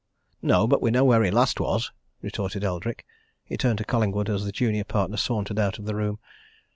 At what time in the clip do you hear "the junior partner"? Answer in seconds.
4.45-5.15